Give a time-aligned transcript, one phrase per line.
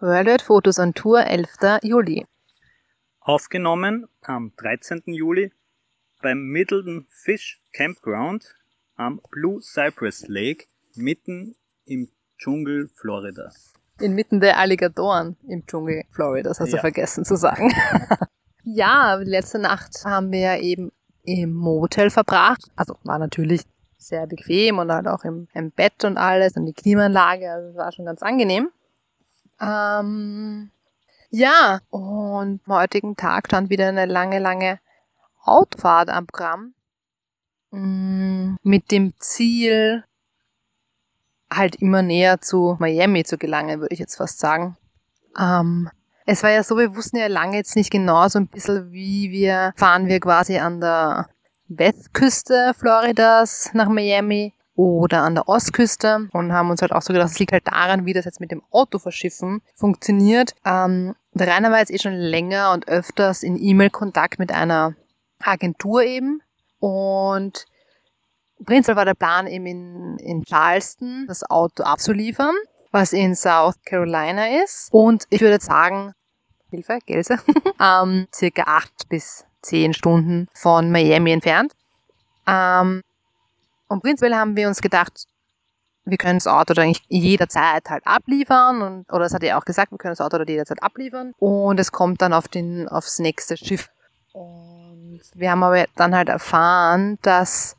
[0.00, 1.80] Worldwide Fotos on Tour, 11.
[1.82, 2.26] Juli.
[3.20, 5.02] Aufgenommen am 13.
[5.06, 5.52] Juli
[6.22, 8.54] beim Middleton Fish Campground
[8.96, 11.56] am Blue Cypress Lake mitten
[11.86, 13.50] im Dschungel Florida.
[14.00, 16.76] Inmitten der Alligatoren im Dschungel Floridas, hast Ja.
[16.76, 17.72] du vergessen zu sagen.
[18.64, 20.92] ja, letzte Nacht haben wir eben
[21.22, 22.62] im Motel verbracht.
[22.76, 23.62] Also war natürlich
[23.96, 27.76] sehr bequem und halt auch im, im Bett und alles und die Klimaanlage, also es
[27.76, 28.68] war schon ganz angenehm.
[29.60, 30.70] Ähm,
[31.30, 34.78] ja, und am heutigen Tag stand wieder eine lange, lange
[35.44, 36.74] Autofahrt am Programm.
[37.70, 40.04] Mm, Mit dem Ziel,
[41.50, 44.76] halt immer näher zu Miami zu gelangen, würde ich jetzt fast sagen.
[45.38, 45.90] Ähm,
[46.24, 49.30] es war ja so, wir wussten ja lange jetzt nicht genau so ein bisschen, wie
[49.30, 51.28] wir fahren wir quasi an der
[51.68, 57.30] Westküste Floridas nach Miami oder an der Ostküste und haben uns halt auch so gedacht,
[57.30, 60.54] es liegt halt daran, wie das jetzt mit dem Autoverschiffen funktioniert.
[60.64, 64.94] Ähm, der Rainer war jetzt eh schon länger und öfters in E-Mail-Kontakt mit einer
[65.40, 66.40] Agentur eben
[66.78, 67.66] und
[68.64, 72.54] Prinzipiell war der Plan eben in, in Charleston das Auto abzuliefern,
[72.90, 74.88] was in South Carolina ist.
[74.92, 76.12] Und ich würde sagen,
[76.70, 77.38] Hilfe, Gelse,
[77.80, 81.72] ähm, circa acht bis zehn Stunden von Miami entfernt.
[82.46, 83.02] Ähm,
[83.88, 85.26] und prinzipiell haben wir uns gedacht,
[86.04, 89.90] wir können das Auto dann jederzeit halt abliefern und oder es hat er auch gesagt,
[89.90, 93.90] wir können das Auto jederzeit abliefern und es kommt dann auf den aufs nächste Schiff.
[94.32, 97.76] Und wir haben aber dann halt erfahren, dass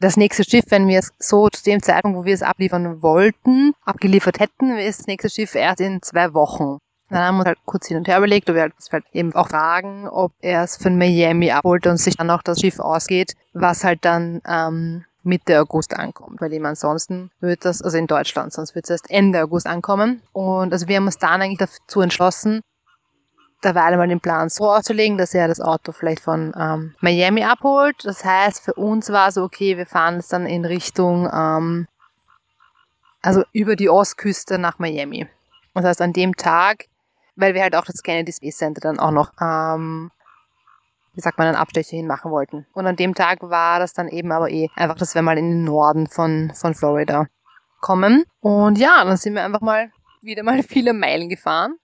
[0.00, 3.72] das nächste Schiff, wenn wir es so zu dem Zeitpunkt, wo wir es abliefern wollten,
[3.84, 6.78] abgeliefert hätten, ist das nächste Schiff erst in zwei Wochen.
[7.10, 9.34] Dann haben wir uns halt kurz hin und her überlegt, ob wir halt, halt eben
[9.34, 13.34] auch fragen, ob er es von Miami abholt und sich dann auch das Schiff ausgeht,
[13.52, 16.40] was halt dann ähm, Mitte August ankommt.
[16.40, 20.22] Weil eben ansonsten wird das, also in Deutschland, sonst wird es erst Ende August ankommen.
[20.32, 22.62] Und also wir haben uns dann eigentlich dazu entschlossen,
[23.64, 27.96] derweil mal den Plan so auszulegen, dass er das Auto vielleicht von ähm, Miami abholt.
[28.04, 31.86] Das heißt, für uns war so, okay, wir fahren es dann in Richtung, ähm,
[33.20, 35.26] also über die Ostküste nach Miami.
[35.74, 36.86] Das heißt, an dem Tag,
[37.40, 40.10] weil wir halt auch das Kennedy Space Center dann auch noch, ähm,
[41.14, 42.66] wie sagt man, einen Abstecher hin machen wollten.
[42.72, 45.50] Und an dem Tag war das dann eben aber eh einfach, dass wir mal in
[45.50, 47.26] den Norden von, von Florida
[47.80, 48.24] kommen.
[48.40, 49.90] Und ja, dann sind wir einfach mal
[50.22, 51.76] wieder mal viele Meilen gefahren.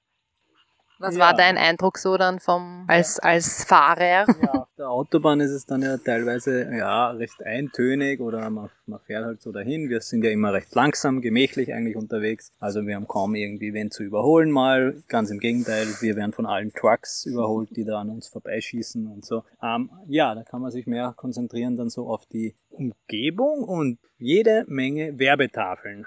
[0.99, 1.21] Was Ja.
[1.27, 4.27] war dein Eindruck so dann vom als als Fahrer?
[4.41, 9.25] Ja, der Autobahn ist es dann ja teilweise ja recht eintönig oder man, man fährt
[9.25, 9.89] halt so dahin.
[9.89, 12.53] Wir sind ja immer recht langsam, gemächlich eigentlich unterwegs.
[12.61, 15.03] Also wir haben kaum irgendwie wen zu überholen mal.
[15.09, 19.25] Ganz im Gegenteil, wir werden von allen Trucks überholt, die da an uns vorbeischießen und
[19.25, 19.43] so.
[19.61, 24.67] Ähm, ja, da kann man sich mehr konzentrieren dann so auf die Umgebung und jede
[24.69, 26.07] Menge Werbetafeln.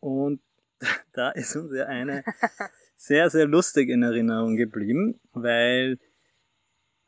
[0.00, 0.40] Und
[1.12, 2.24] da ist uns ja eine
[2.96, 5.98] sehr, sehr lustig in Erinnerung geblieben, weil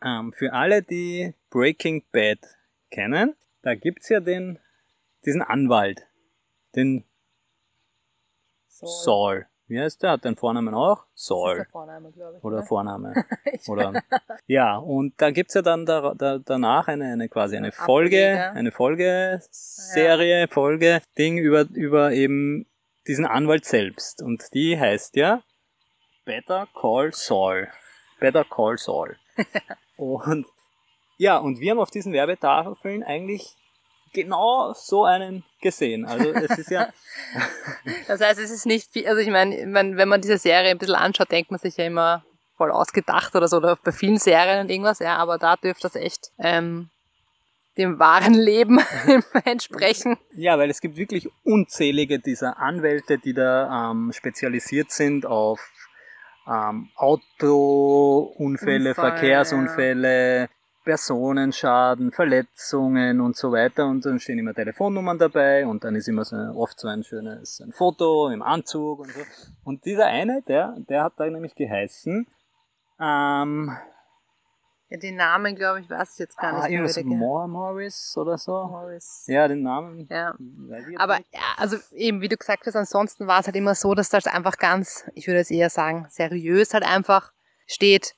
[0.05, 2.39] ähm, für alle, die Breaking Bad
[2.91, 4.59] kennen, da gibt's ja den,
[5.25, 6.07] diesen Anwalt,
[6.75, 7.05] den
[8.69, 9.47] Saul.
[9.69, 10.11] Wie heißt der?
[10.11, 11.07] Hat den Vornamen auch?
[11.15, 11.67] Saul.
[12.43, 13.25] Oder Vorname.
[13.69, 14.03] Oder,
[14.47, 18.53] ja, und da gibt's ja dann da, da, danach eine, eine quasi eine Folge, Ableger.
[18.53, 22.67] eine Folgeserie, Folge-Ding über, über eben
[23.07, 24.21] diesen Anwalt selbst.
[24.21, 25.43] Und die heißt ja
[26.25, 27.69] Better Call Saul.
[28.21, 29.17] Better Call Saul.
[30.03, 30.47] und
[31.19, 33.57] ja, und wir haben auf diesen Werbetafeln eigentlich
[34.13, 36.05] genau so einen gesehen.
[36.05, 36.89] Also es ist ja,
[38.07, 40.95] Das heißt, es ist nicht viel, also ich meine, wenn man diese Serie ein bisschen
[40.95, 42.25] anschaut, denkt man sich ja immer
[42.57, 45.97] voll ausgedacht oder so, oder bei vielen Serien und irgendwas, ja, aber da dürfte das
[45.97, 46.91] echt ähm,
[47.79, 48.81] dem wahren Leben
[49.45, 50.17] entsprechen.
[50.35, 55.61] Ja, weil es gibt wirklich unzählige dieser Anwälte, die da ähm, spezialisiert sind auf
[56.49, 60.49] ähm, Autounfälle, Unfall, Verkehrsunfälle,
[60.85, 63.87] Personenschaden, Verletzungen und so weiter.
[63.87, 67.61] Und dann stehen immer Telefonnummern dabei und dann ist immer so oft so ein schönes
[67.61, 69.21] ein Foto im Anzug und so.
[69.65, 72.27] Und dieser eine, der, der hat da nämlich geheißen,
[73.01, 73.77] ähm,
[74.93, 76.81] Ja, den Namen, glaube ich, weiß ich jetzt gar nicht ah, mehr.
[76.81, 78.53] irgendwas Moore Morris oder so.
[78.53, 79.25] Morris.
[79.27, 80.07] Ja, den Namen.
[80.11, 80.35] Ja.
[80.99, 81.33] Aber nicht.
[81.33, 84.27] ja, also eben, wie du gesagt hast, ansonsten war es halt immer so, dass das
[84.27, 87.33] einfach ganz, ich würde jetzt eher sagen, seriös halt einfach
[87.67, 88.15] steht,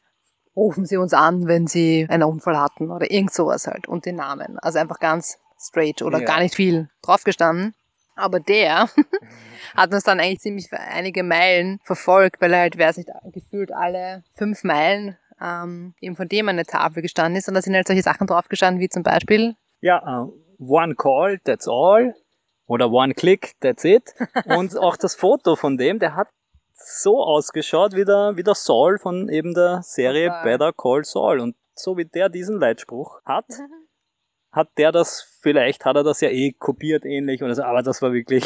[0.56, 4.17] rufen Sie uns an, wenn Sie einen Unfall hatten oder irgend sowas halt und den
[4.17, 4.59] Namen.
[4.59, 6.25] Also einfach ganz straight oder Ja.
[6.25, 7.76] gar nicht viel draufgestanden.
[8.17, 8.88] Aber der
[9.76, 14.23] hat uns dann eigentlich ziemlich einige Meilen verfolgt, weil er halt, wer nicht, gefühlt alle
[14.35, 17.49] fünf Meilen ähm, eben von dem eine Tafel gestanden ist.
[17.49, 21.69] Und da sind halt solche Sachen draufgestanden, wie zum Beispiel Ja, äh, one call, that's
[21.69, 22.14] all.
[22.67, 24.14] Oder one click, that's it.
[24.46, 26.29] Und auch das Foto von dem, der hat
[26.73, 30.44] so ausgeschaut wie der, wie der Saul von eben der Serie Total.
[30.44, 31.41] Better Call Saul.
[31.41, 33.47] Und so wie der diesen Leitspruch hat,
[34.52, 38.00] hat der das, vielleicht hat er das ja eh kopiert ähnlich oder so, aber das
[38.00, 38.44] war wirklich,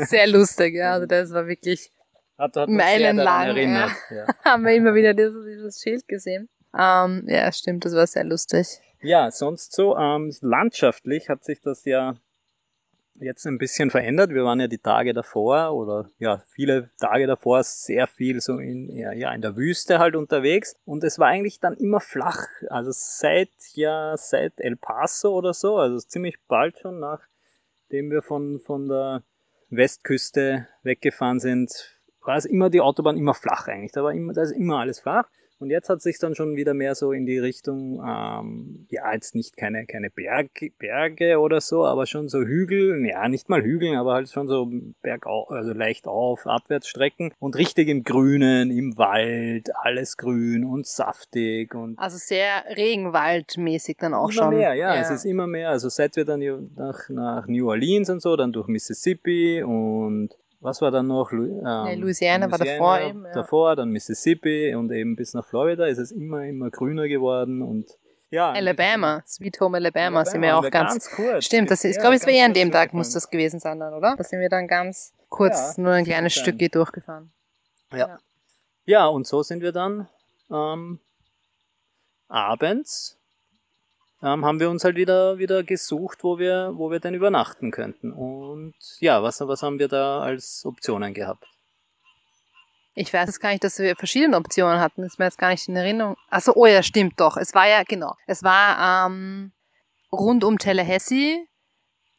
[0.00, 0.92] Sehr lustig, ja.
[0.94, 1.92] Also das war wirklich,
[2.40, 3.92] hat, hat Meilenlang, erinnert.
[4.10, 4.26] Ja.
[4.44, 6.48] haben wir immer wieder dieses, dieses Schild gesehen.
[6.76, 8.80] Ähm, ja, stimmt, das war sehr lustig.
[9.02, 12.16] Ja, sonst so ähm, landschaftlich hat sich das ja
[13.14, 14.30] jetzt ein bisschen verändert.
[14.30, 18.88] Wir waren ja die Tage davor oder ja, viele Tage davor sehr viel so in,
[18.94, 22.46] ja, ja, in der Wüste halt unterwegs und es war eigentlich dann immer flach.
[22.68, 28.58] Also seit ja, seit El Paso oder so, also ziemlich bald schon nachdem wir von,
[28.60, 29.22] von der
[29.70, 33.92] Westküste weggefahren sind, war es immer die Autobahn immer flach eigentlich.
[33.92, 35.26] Da war immer, da ist immer alles flach.
[35.60, 39.34] Und jetzt hat sich dann schon wieder mehr so in die Richtung, ähm, ja, jetzt
[39.34, 43.98] nicht keine, keine Berg, Berge oder so, aber schon so Hügel, ja, nicht mal Hügeln,
[43.98, 44.70] aber halt schon so
[45.02, 51.74] bergauf, also leicht auf, Abwärtsstrecken und richtig im Grünen, im Wald, alles grün und saftig
[51.74, 54.56] und Also sehr regenwaldmäßig dann auch immer schon.
[54.56, 55.68] mehr, ja, es ist immer mehr.
[55.68, 56.40] Also seit wir dann
[56.74, 60.30] nach, nach New Orleans und so, dann durch Mississippi und
[60.60, 61.32] was war dann noch?
[61.32, 63.32] Lu ähm, Louisiana war davor eben, ja.
[63.32, 67.86] Davor, dann Mississippi und eben bis nach Florida ist es immer, immer grüner geworden und
[68.30, 68.52] ja.
[68.52, 71.10] Alabama, Sweet Home Alabama, sind wir auch ganz.
[71.10, 71.46] kurz.
[71.46, 73.28] Stimmt, das ist, ich Ja, glaube, es war ganz eher an dem Tag, muss das
[73.28, 74.14] gewesen sein dann, oder?
[74.16, 76.44] Da sind wir dann ganz kurz Ja, nur ein kleines sein.
[76.54, 77.32] Stück durchgefahren.
[77.92, 78.18] Ja.
[78.84, 80.08] Ja, und so sind wir dann
[80.50, 81.00] ähm,
[82.28, 83.19] abends
[84.22, 88.12] ähm, haben wir uns halt wieder, wieder gesucht, wo wir, wo wir denn übernachten könnten.
[88.12, 91.46] Und ja, was, was haben wir da als Optionen gehabt?
[92.94, 95.02] Ich weiß jetzt gar nicht, dass wir verschiedene Optionen hatten.
[95.02, 96.16] Das ist mir jetzt gar nicht in Erinnerung.
[96.28, 97.36] Achso, oh ja, stimmt doch.
[97.36, 98.14] Es war ja, genau.
[98.26, 99.52] Es war ähm,
[100.12, 101.46] rund um Tallahassee,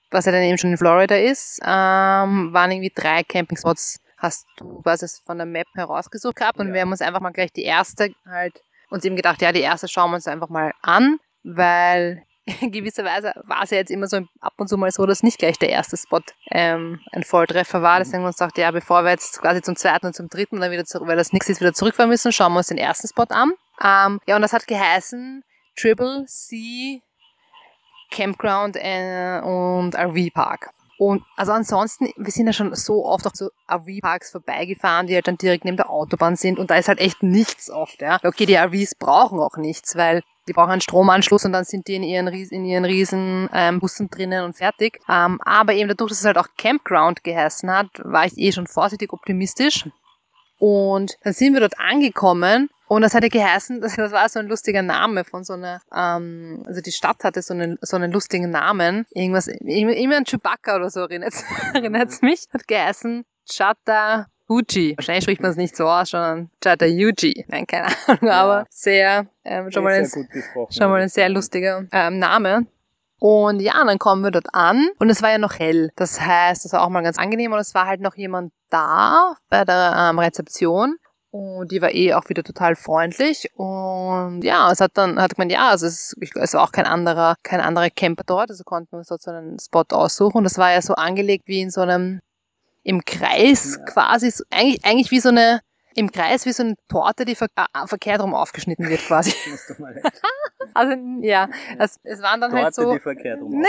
[0.09, 4.81] was ja dann eben schon in Florida ist, ähm, waren irgendwie drei Campingspots, hast du
[4.81, 6.73] quasi von der Map herausgesucht gehabt und Ja.
[6.73, 9.87] wir haben uns einfach mal gleich die erste halt uns eben gedacht, ja, die erste
[9.87, 12.23] schauen wir uns einfach mal an, weil
[12.61, 15.23] in gewisser Weise war es ja jetzt immer so ab und zu mal so, dass
[15.23, 17.99] nicht gleich der erste Spot ähm, ein Volltreffer war.
[17.99, 20.59] Deswegen haben wir uns gedacht, ja, bevor wir jetzt quasi zum zweiten und zum dritten
[20.59, 23.07] dann wieder zurück, weil das nichts ist, wieder zurückfahren müssen, schauen wir uns den ersten
[23.07, 23.53] Spot an.
[23.83, 25.43] Ähm, ja, und das hat geheißen
[25.75, 27.01] Triple C
[28.11, 30.71] Campground äh, und RV Park.
[31.01, 35.27] Und also ansonsten, wir sind ja schon so oft auch zu RV-Parks vorbeigefahren, die halt
[35.27, 38.19] dann direkt neben der Autobahn sind und da ist halt echt nichts oft, ja.
[38.23, 41.95] Okay, die RVs brauchen auch nichts, weil die brauchen einen Stromanschluss und dann sind die
[41.95, 44.99] in ihren, in ihren riesen ähm, Bussen drinnen und fertig.
[45.09, 48.67] Ähm, aber eben dadurch, dass es halt auch Campground geheißen hat, war ich eh schon
[48.67, 49.89] vorsichtig optimistisch.
[50.59, 54.81] Und dann sind wir dort angekommen und das hatte geheißen, das, war so ein lustiger
[54.81, 59.05] Name von so einer, ähm, also die Stadt hatte so einen, so einen lustigen Namen.
[59.11, 61.33] Irgendwas, immer, an Chewbacca oder so erinnert
[61.73, 62.47] erinnert's mich.
[62.53, 64.97] Hat geheißen Chattahoochee.
[64.97, 67.45] Wahrscheinlich spricht man es nicht so aus, sondern Chattahoochee.
[67.47, 70.73] Nein, keine Ahnung, aber sehr, ähm, schon mal ein, gut gesprochen.
[70.73, 72.67] Schon mal ein sehr lustiger ähm, Name.
[73.19, 75.91] Und ja, dann kommen wir dort an und es war ja noch hell.
[75.95, 79.35] Das heißt, das war auch mal ganz angenehm und es war halt noch jemand da
[79.47, 80.97] bei der ähm, Rezeption.
[81.31, 83.49] Und die war eh auch wieder total freundlich.
[83.55, 86.85] Und ja, es hat dann, hat man, ja, also es, ich, es war auch kein
[86.85, 90.39] anderer, kein anderer Camper dort, also konnten wir uns dort so einen Spot aussuchen.
[90.39, 92.19] Und das war ja so angelegt wie in so einem,
[92.83, 93.85] im Kreis Ja.
[93.85, 95.61] quasi, so, eigentlich, eigentlich wie so eine,
[95.95, 99.33] im Kreis wie so eine Torte, die ver äh, verkehrt rum aufgeschnitten wird quasi.
[100.73, 102.93] Also ja, es, es waren dann halt Torte, so.
[102.93, 103.67] die verkehrt rum Nee.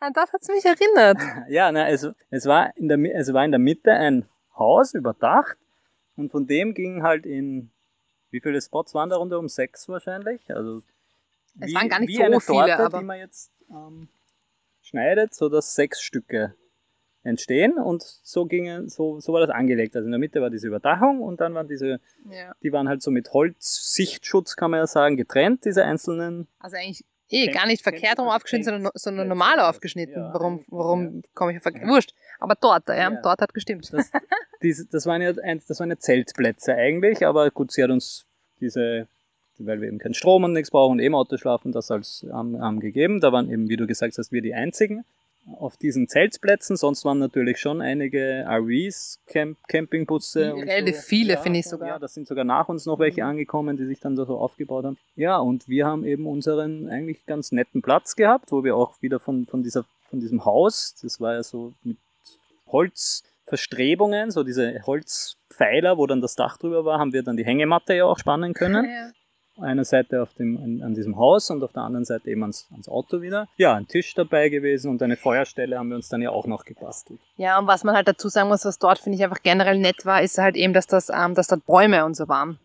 [0.00, 1.18] An das hat's mich erinnert.
[1.48, 4.26] Ja, na, also es war in der es war in der Mitte ein
[4.58, 5.56] Haus überdacht
[6.20, 7.70] und von dem ging halt in
[8.30, 10.40] wie viele Spots waren da runter um sechs wahrscheinlich?
[10.54, 10.82] Also
[11.60, 14.08] Es waren gar nicht wie so eine viele, Torte, aber- die man jetzt ähm,
[14.82, 16.54] schneidet, so dass sechs Stücke
[17.22, 19.94] entstehen und so gingen so so war das angelegt.
[19.94, 22.00] Also in der Mitte war diese Überdachung und dann waren diese
[22.30, 22.54] Ja.
[22.62, 27.04] die waren halt so mit Holz-Sichtschutz kann man ja sagen getrennt diese einzelnen Also eigentlich
[27.30, 30.22] eh gar nicht verkehrt rum aufgeschnitten, sondern, sondern normal aufgeschnitten.
[30.22, 31.86] ja, warum warum komme ich auf verkehrt?
[31.88, 32.12] Wurscht.
[32.38, 33.20] Aber dort, ja, Ja.
[33.22, 33.92] dort hat gestimmt.
[33.92, 34.10] Das,
[34.62, 38.26] diese, das, waren ja ein, das waren ja Zeltplätze eigentlich, aber gut, sie hat uns
[38.60, 39.06] diese,
[39.58, 42.60] weil wir eben keinen Strom und nichts brauchen und eben Auto schlafen, das als ähm,
[42.62, 43.20] ähm, gegeben.
[43.20, 45.04] Da waren eben, wie du gesagt hast, wir die einzigen
[45.58, 46.76] auf diesen Zeltplätzen.
[46.76, 50.54] Sonst waren natürlich schon einige RVs, Camp, Campingbusse.
[50.54, 51.02] Relativ so.
[51.02, 51.88] viele, Ja, finde ich sogar.
[51.88, 54.84] Ja, da sind sogar nach uns noch welche angekommen, die sich dann da so aufgebaut
[54.84, 54.98] haben.
[55.16, 59.20] Ja, und wir haben eben unseren eigentlich ganz netten Platz gehabt, wo wir auch wieder
[59.20, 61.96] von, von, dieser, von diesem Haus, das war ja so mit
[62.68, 67.94] Holzverstrebungen, so diese Holzpfeiler, wo dann das Dach drüber war, haben wir dann die Hängematte
[67.94, 68.84] ja auch spannen können.
[68.84, 69.10] Ja.
[69.62, 72.68] Einer Seite auf dem, an, an, diesem Haus und auf der anderen Seite eben ans,
[72.72, 73.48] ans Auto wieder.
[73.56, 76.64] Ja, ein Tisch dabei gewesen und eine Feuerstelle haben wir uns dann ja auch noch
[76.64, 77.20] gebastelt.
[77.36, 80.04] Ja, und was man halt dazu sagen muss, was dort finde ich einfach generell nett
[80.04, 82.58] war, ist halt eben, dass das, ähm, dass dort Bäume und so waren.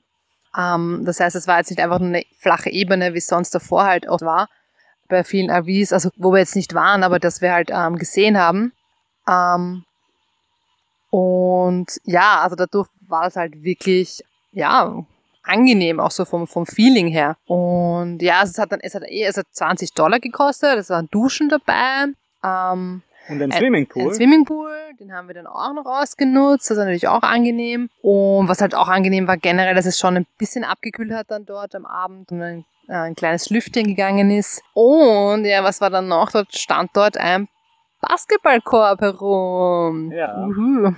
[0.58, 3.54] Ähm, das heißt, es war jetzt nicht einfach nur eine flache Ebene, wie es sonst
[3.54, 4.50] davor halt auch war,
[5.08, 8.38] bei vielen AVs, also wo wir jetzt nicht waren, aber dass wir halt ähm, gesehen
[8.38, 8.74] haben.
[9.28, 9.84] Ähm,
[11.10, 15.06] und ja, also dadurch war es halt wirklich, ja,
[15.46, 17.38] angenehm, auch so vom, vom Feeling her.
[17.46, 21.08] Und ja, es hat dann, es hat eh, es hat 20 Dollar gekostet, es waren
[21.12, 22.14] Duschen dabei.
[22.44, 24.04] Ähm, und ein Swimmingpool.
[24.04, 26.70] Ein Swimmingpool, den haben wir dann auch noch ausgenutzt.
[26.70, 27.90] Das ist natürlich auch angenehm.
[28.02, 31.46] Und was halt auch angenehm war generell, dass es schon ein bisschen abgekühlt hat dann
[31.46, 34.62] dort am Abend und ein, äh, ein kleines Lüftchen gegangen ist.
[34.74, 36.32] Und ja, was war dann noch?
[36.32, 37.48] Dort stand dort ein
[38.02, 40.12] Basketballkorb herum.
[40.12, 40.46] Ja.
[40.46, 40.94] Uhu.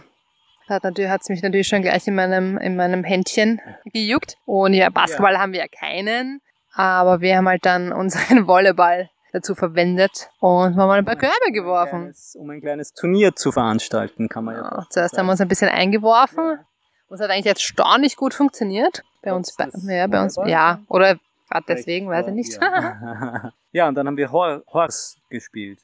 [0.67, 4.37] Hat natürlich hat's mich natürlich schon gleich in meinem in meinem Händchen gejuckt.
[4.45, 5.39] Und ja, Basketball ja.
[5.39, 6.41] haben wir ja keinen,
[6.73, 11.51] aber wir haben halt dann unseren Volleyball dazu verwendet und haben mal ein paar Körbe
[11.51, 11.93] geworfen.
[11.93, 14.61] Um ein, kleines, um ein kleines Turnier zu veranstalten, kann man ja.
[14.61, 15.19] ja zuerst sagen.
[15.19, 16.43] haben wir uns ein bisschen eingeworfen.
[16.43, 16.65] Ja.
[17.09, 19.03] Und es hat eigentlich erstaunlich gut funktioniert.
[19.21, 21.17] Bei uns, bei, ja, bei uns, ja, oder
[21.49, 22.61] gerade deswegen, weiß ich nicht.
[22.61, 23.51] Ja.
[23.71, 25.79] ja, und dann haben wir Horse gespielt.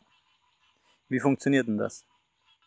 [1.10, 2.06] Wie funktioniert denn das?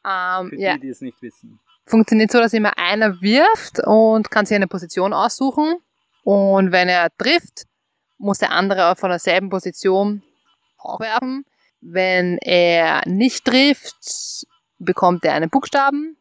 [0.04, 0.74] Um, Für ja.
[0.74, 1.58] die, die es nicht wissen.
[1.86, 5.76] Funktioniert so, dass immer einer wirft und kann sich eine Position aussuchen.
[6.24, 7.66] Und wenn er trifft,
[8.18, 10.22] muss der andere von derselben Position
[10.78, 11.44] auch werfen.
[11.80, 14.46] Wenn er nicht trifft,
[14.78, 16.16] bekommt er einen Buchstaben.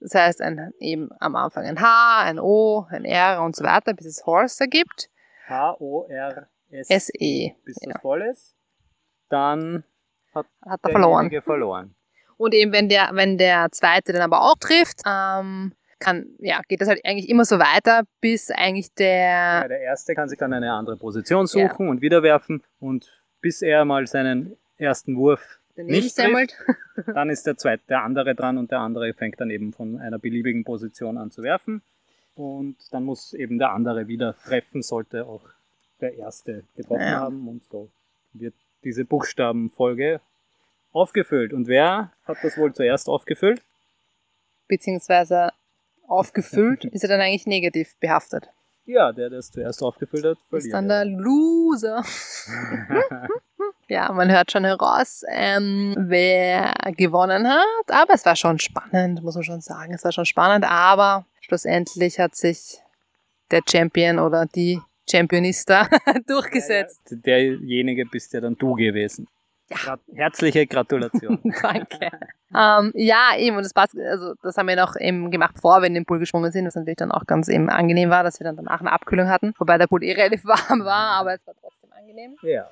[0.00, 3.94] Das heißt, ein, eben am Anfang ein H, ein O, ein R und so weiter,
[3.94, 5.08] bis es Horse ergibt.
[5.48, 7.54] H-O-R-S-E.
[7.64, 7.92] Bis ja.
[7.92, 8.54] das voll ist,
[9.30, 9.84] dann
[10.34, 11.30] hat, hat er verloren.
[11.42, 11.94] verloren.
[12.36, 16.80] Und eben wenn der, wenn der zweite dann aber auch trifft, ähm, kann, ja, geht
[16.80, 19.62] das halt eigentlich immer so weiter, bis eigentlich der.
[19.62, 21.90] Ja, der erste kann sich dann eine andere Position suchen ja.
[21.90, 23.10] und wieder werfen und
[23.40, 26.56] bis er mal seinen ersten Wurf nicht trifft,
[27.14, 30.18] dann ist der zweite, der andere dran und der andere fängt dann eben von einer
[30.18, 31.82] beliebigen Position an zu werfen.
[32.36, 35.42] Und dann muss eben der andere wieder treffen, sollte auch
[36.00, 37.20] der erste getroffen ja.
[37.20, 37.48] haben.
[37.48, 37.90] Und so
[38.32, 40.20] wird diese Buchstabenfolge
[40.94, 41.52] aufgefüllt.
[41.52, 43.62] Und wer hat das wohl zuerst aufgefüllt?
[44.68, 45.50] Beziehungsweise
[46.06, 48.48] aufgefüllt ist er dann eigentlich negativ behaftet.
[48.86, 50.66] Ja, der, der es zuerst aufgefüllt hat, verliert.
[50.66, 52.04] Ist dann der Loser.
[53.88, 57.90] ja, man hört schon heraus, ähm, wer gewonnen hat.
[57.90, 59.94] Aber es war schon spannend, muss man schon sagen.
[59.94, 62.78] Es war schon spannend, aber schlussendlich hat sich
[63.50, 65.88] der Champion oder die Championista
[66.26, 67.00] durchgesetzt.
[67.24, 69.28] Ja, ja, derjenige bist ja dann du gewesen.
[69.70, 69.96] Ja.
[70.14, 71.40] Herzliche Gratulation.
[71.62, 72.10] Danke.
[72.54, 75.86] ähm, ja, eben, und das passt, also das haben wir noch eben gemacht, bevor wir
[75.86, 78.44] in den Pool gesprungen sind, was natürlich dann auch ganz eben angenehm war, dass wir
[78.44, 81.54] dann danach eine Abkühlung hatten, wobei der Pool eh relativ warm war, aber es war
[81.60, 82.36] trotzdem angenehm.
[82.42, 82.66] Ja.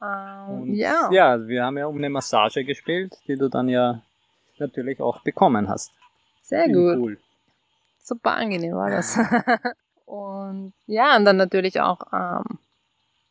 [0.00, 1.10] Ähm, und ja.
[1.10, 4.02] Ja, wir haben ja um eine Massage gespielt, die du dann ja
[4.58, 5.92] natürlich auch bekommen hast.
[6.42, 6.96] Sehr gut.
[6.96, 7.18] Pool.
[8.00, 9.18] Super angenehm war das.
[10.06, 12.58] und ja, und dann natürlich auch ähm,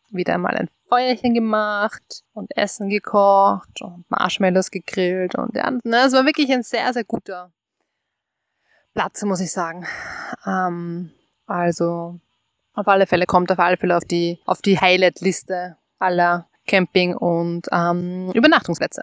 [0.09, 6.13] wieder einmal ein Feuerchen gemacht und Essen gekocht und Marshmallows gegrillt und ja, ne, es
[6.13, 7.51] war wirklich ein sehr, sehr guter
[8.93, 9.85] Platz, muss ich sagen.
[10.45, 11.11] Ähm,
[11.45, 12.19] also
[12.73, 17.67] auf alle Fälle kommt auf alle Fälle auf die, auf die Highlight-Liste aller Camping- und
[17.71, 19.01] ähm, Übernachtungsplätze.